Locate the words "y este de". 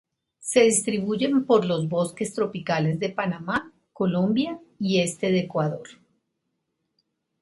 4.79-5.41